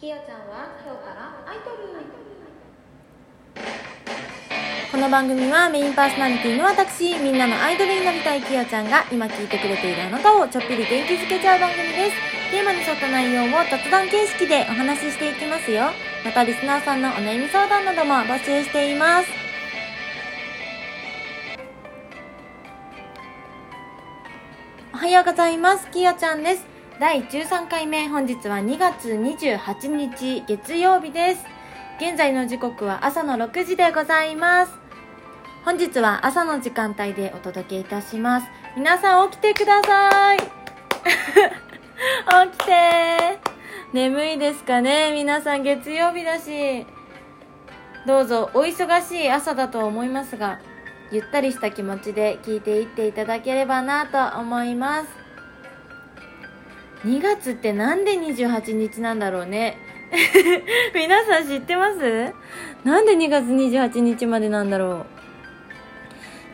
[0.00, 1.92] きよちゃんは今日からアイドル
[4.90, 12.16] この番組はメインパーソナリティの私みんなのアイドルになりたいきよちゃんが今聞いてくれているあなたをちょっぴり元気づけちゃう番組です。
[12.50, 15.90] テーマに沿った内容を雑談形式でお話ししていきますよ。
[16.24, 19.28] またリスナーさんのお悩み相談なども募集しています。
[24.94, 25.90] おはようございます。
[25.90, 26.69] きよちゃんです。
[27.00, 31.46] 第13回目本日は2月28日月曜日です。
[31.98, 34.72] 現在の時刻は朝の6時でございます。
[35.64, 38.46] 本日は朝の時間帯でお届けいたします。
[38.76, 40.38] 皆さん起きてください。
[42.50, 43.38] 起きて。
[43.94, 45.12] 眠いですかね？
[45.14, 46.86] 皆さん月曜日だし。
[48.04, 50.58] どうぞお忙しい朝だと思いますが
[51.10, 55.19] ゆったりした気持ちで聞いていっていただければなと思います。
[57.04, 59.76] 2月ってなんで28日なんだろうね
[60.94, 62.34] 皆さん知ってます？
[62.84, 65.06] なんで2月28日までなんだろ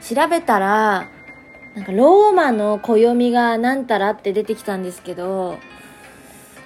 [0.01, 0.15] う？
[0.15, 1.09] 調べたら、
[1.75, 5.59] なんかローマの暦がなんたらって出てきたんですけど、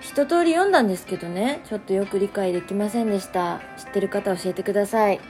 [0.00, 3.60] 一通り読んだんですけどね、ちょっとよく理解できませんでした。
[3.78, 5.20] 知ってる方教えてください。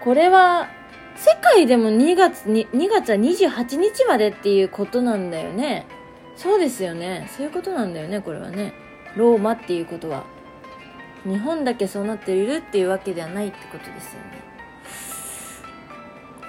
[0.00, 0.68] これは、
[1.16, 5.86] 世界でも2月に、2月は28日までっていうことなんだよね。
[6.36, 7.28] そうですよね。
[7.36, 8.72] そういうことなんだよね、これはね。
[9.16, 10.24] ローマっていうことは。
[11.24, 14.20] 日本だけそうなっているっていうわけではないってことですよ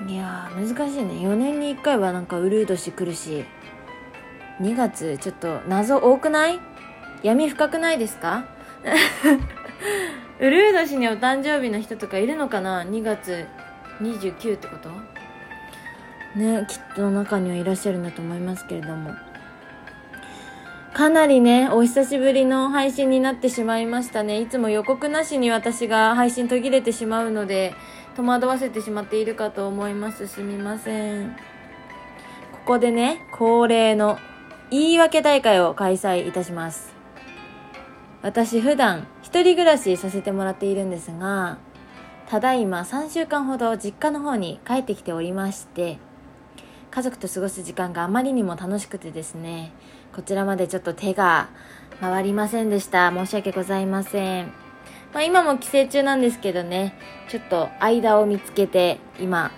[0.05, 0.13] ね。
[0.13, 3.45] いや難しいね4年に1回はなんかウルー年来るし
[4.61, 6.59] 2月ちょっと謎多くない？
[7.23, 8.45] 闇深くないですか？
[10.39, 13.47] ウルー年にお誕生日の人とかいるのかな？2月
[13.99, 14.91] 29ってこと？
[16.39, 19.15] ねきっと中にはいらっしゃるんだと思いますけれども
[20.97, 24.41] かなりねお久しぶりの配信になってしまいましたね。
[24.41, 27.75] いつも予告なしに私が配信途切れてしまうので
[28.15, 30.25] 戸惑わせてしまっているかと思います。
[30.25, 31.35] すみません。
[32.51, 34.17] ここでね恒例の
[34.71, 36.95] 言い訳大会を開催いたします。
[38.23, 41.59] 私普段一人暮らしさせてもらっているんですが
[42.27, 45.99] ただいま3週間ほど実家の方に帰ってきておりまして
[46.91, 49.71] 家族と過ごす時間があまりにも楽しくてですね
[50.15, 51.49] こちらまでちょっと手が
[52.01, 53.11] 回りませんでした。
[53.11, 54.53] 申し訳ございません。
[55.13, 56.93] まあ、今も帰省中なんですけどね
[57.29, 59.51] ちょっと間を見つけて今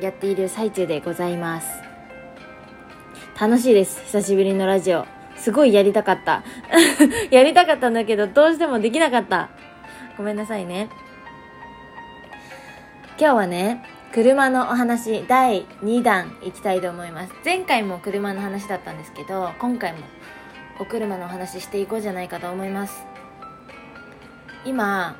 [0.00, 1.68] やっている最中でございます。
[3.40, 4.02] 楽しいです。
[4.04, 5.06] 久しぶりのラジオ。
[5.36, 6.42] すごいやりたかった。
[7.30, 9.48] やりたかったんだけどどうしてもできなかった。
[10.16, 10.88] ごめんなさいね。
[13.18, 17.32] 今日はね車のお話第2弾いきたいと思います。
[17.46, 20.00] 前回も車の話だったんですけど今回も
[20.78, 23.06] お車のお話していこうじゃないかと思います。
[24.66, 25.16] 今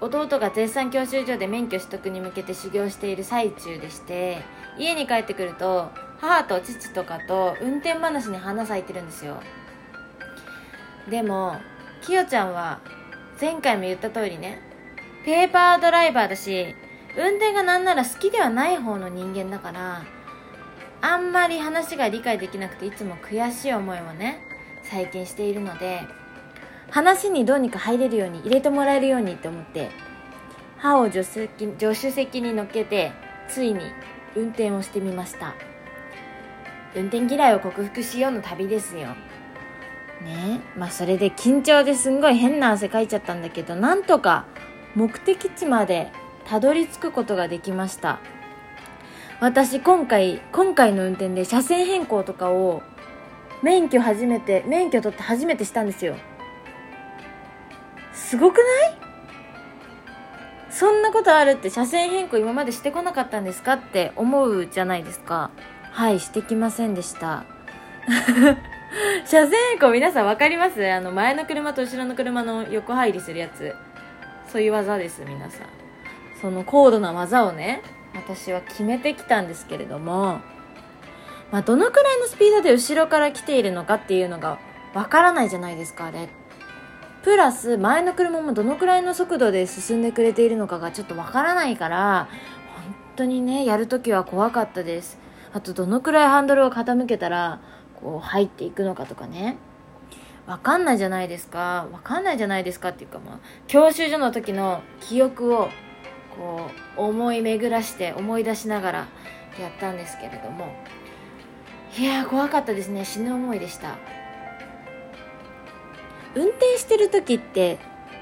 [0.00, 4.42] 弟が絶賛教習所で免許取得に向けて修行している最中でして
[4.76, 9.40] 家に帰ってくると母と父とかと運転話に花咲いてるんですよ。
[11.08, 11.58] でも
[12.00, 12.80] きよちゃんは
[13.40, 14.60] 前回も言った通りね
[15.24, 16.74] ペーパードライバーだし
[17.16, 20.02] 運転がなんなら好きではない方の人間だから
[21.00, 24.40] あんまり話が理解できなくていつも悔しい思いをね
[24.82, 26.00] 最近しているので
[26.90, 29.90] 話にどうにか入れるように入れてもらえるようにって思って
[30.78, 33.12] 歯を助手席助手席に乗っけて
[33.48, 33.80] ついに
[34.34, 35.54] 運転をしてみました。
[36.94, 39.08] 運転嫌いを克服しようの旅ですよ。
[40.22, 40.60] ね。
[40.76, 44.44] まあそれで緊張ですんごい変な汗かいちゃったんだけどなんとか
[44.94, 46.12] 目的地まで
[46.52, 48.20] たどり着くことができました。
[49.40, 52.82] 私今回今回の運転で車線変更とかを
[53.62, 56.14] 免許初めて免許取って初めてしたんですよ。
[58.12, 58.66] すごくない？
[60.68, 65.52] そんなことあるって車線変更今までしてこなかったんですかって思うじゃないですか。
[65.90, 67.44] はいしてきませんでした。
[69.24, 70.86] 車線変更皆さん分かります？
[70.92, 73.74] あの前の車と後ろの車の横入りするやつ。
[74.48, 75.81] そういう技です皆さん。
[76.42, 77.82] その高度な技をね
[78.14, 80.40] 私は決めてきたんですけれども
[81.52, 84.58] まあどのくらいのスピードで後ろから来ているのかっていうのが
[84.92, 86.28] 分からないじゃないですかあれ。
[87.22, 92.28] プラス前の車もどのくらいの速度で進んでくれているのかがちょっとわからないから
[92.84, 95.18] 本当にねやるときは怖かったです。
[95.52, 97.60] あとどのくらいハンドルを傾けたら
[98.00, 99.56] こう入っていくのかとかね。
[100.46, 101.86] わかんないじゃないですか。
[101.92, 105.68] わかんないじゃないですかっていうかまあ教習所の時の記憶を
[106.36, 108.98] こう思い巡らして思い出しながら
[109.60, 110.74] やったんですけれども。
[111.98, 113.04] いや怖かったですね。
[113.04, 113.98] 死ぬ思いでした。
[116.34, 117.78] 運転してる時って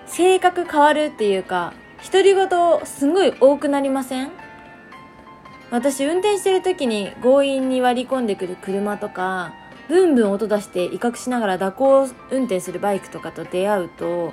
[0.07, 1.73] 性格変わるっていうか
[2.05, 2.49] 独り言
[2.85, 4.33] すごい多くなりません？
[5.71, 9.55] 私運転してる時に強引に割り込んでくる車とか
[9.89, 14.33] ブンブン音出して威嚇しながら蛇行運転するバイクとかと出会うと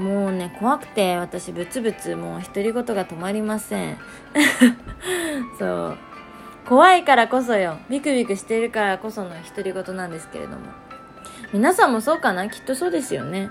[0.00, 3.98] もうね怖くて私ブツブツもう独り言が止まりません。
[5.58, 5.98] そう。
[6.66, 7.78] 怖いからこそよ。
[7.90, 10.58] ビクビクしてるからこその独り言なんですけれども。
[11.52, 12.48] 皆さんもそうかな？
[12.48, 13.50] きっとそうですよね。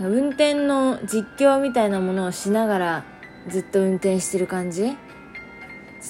[0.00, 3.04] 運転の実況みたいなものをしながら
[3.48, 4.96] ずっと運転してる感じ？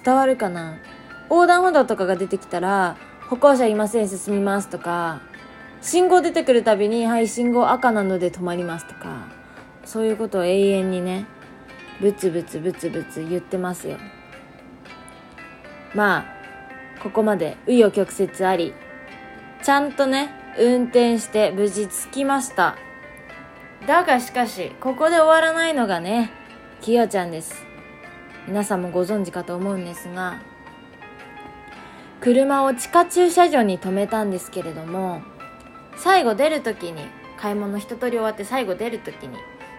[0.05, 0.79] 伝わるかな？
[1.29, 2.97] 横断歩道とかが出てきたら
[3.29, 5.20] 歩行者いません進みますとか
[5.82, 9.28] 信号出てくるたびにはい信号赤なので止まりますとか
[9.84, 11.26] そういうことを永遠にね
[12.00, 13.98] ブツブツブツブツ言ってますよ。
[15.94, 16.24] まあ
[17.02, 18.74] ここまで紆余曲折あり
[19.62, 22.76] ちゃんとね運転して無事着きました。
[23.86, 26.30] だがしかしここで終わらないのがね
[26.80, 27.54] きよちゃんです。
[28.46, 30.40] 皆さんもご存知かと思うんですが
[32.20, 35.22] 車を地下駐車場に停めたんですけれども
[35.96, 37.02] 最後出る時に
[37.37, 39.38] 買い物一通り終わって最後出る時に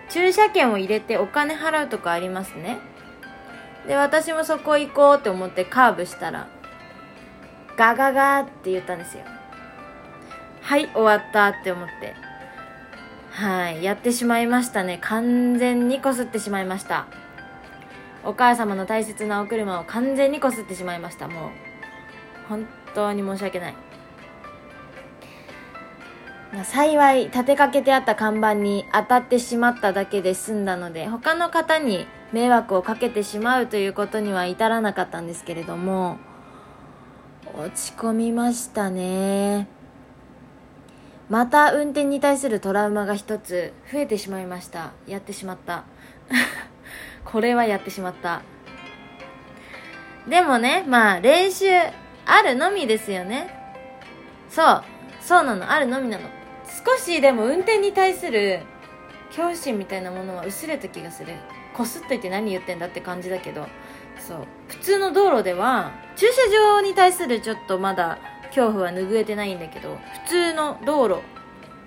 [0.09, 2.79] 駐車券を入れてお金払うとこありますね。
[3.87, 6.47] で私もそこ行こうって思ってカーブしたら
[7.77, 9.23] ガガガって言ったんですよ。
[10.61, 12.13] はい終わったって思って。
[13.31, 14.99] はいやってしまいましたね。
[15.01, 17.07] 完全にこすってしまいました。
[18.23, 21.27] お母様の大切なお車を完全にこすってしまいました。
[21.27, 21.49] もう
[22.49, 23.75] 本当に申し訳ない。
[26.65, 36.17] 幸い立てかけてあった看板に当たってしまっただけで済んだので他の方に迷惑をかけてしまうということには至らなかったんですけれども
[37.57, 39.67] 落ち込みましたね。
[41.29, 44.91] また運転に対するトラウマが一つ増えてしまいました。
[45.07, 45.83] やってしまった。
[47.23, 48.41] これはやってしまった。
[50.27, 51.65] でもねまあ練習
[52.25, 53.53] あるのみですよね。
[54.49, 54.83] そう
[55.21, 55.71] そうなの。
[55.71, 56.40] あるのみなの。
[56.85, 58.61] 少しでも運転に対する
[59.27, 61.33] 恐怖心みたいなものは薄れた気がする。
[61.73, 63.67] こすっといて何言ってんだって感じだけど。
[64.19, 64.47] そう。
[64.67, 71.21] 普通の道路では駐車場に対するちょっとまだ恐怖は拭えてないんだけど普通の道路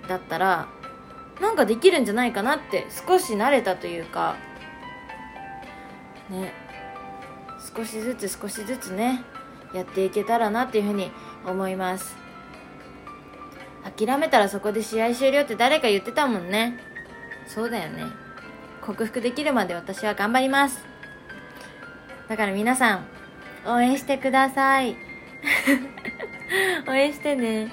[0.07, 0.67] だったら
[1.39, 4.35] なんかできるんじゃないかなって少し慣れたというか
[6.29, 6.53] ね。
[7.75, 9.23] 少しずつ少しずつね
[9.73, 11.11] やっていけたらなっていうふうに
[11.45, 12.24] 思います。
[13.85, 16.79] 諦めたらそこで試合終了って誰か言ってたもんね。
[17.47, 18.03] そうだよね。
[18.81, 20.83] 克服できるまで私は頑張ります。
[22.27, 23.07] だから皆さん
[23.67, 24.95] 応援してください。
[26.89, 27.71] 応援してね。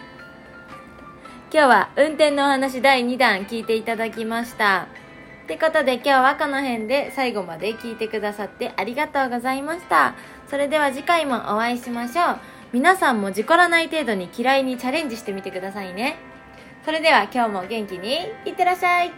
[1.53, 4.87] 今日は運転のお話第2弾聞いていただきました。
[5.45, 10.15] ってことで今日はこの辺で最後まで聞いてくださってありがとうございました。
[10.49, 12.52] それでは次回もお会いしましょう。
[12.73, 16.17] 皆さんも事故らない程度に嫌いにチャレンジしてみてくださいね。
[16.87, 18.17] それでは今日も元気に
[18.47, 19.13] いってらっしゃい。